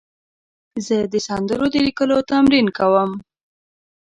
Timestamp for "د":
1.13-1.15, 1.73-1.75